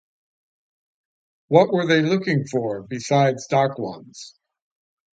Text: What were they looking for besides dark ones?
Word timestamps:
What 1.49 1.71
were 1.71 1.85
they 1.85 2.01
looking 2.01 2.47
for 2.47 2.81
besides 2.81 3.45
dark 3.45 3.77
ones? 3.77 4.33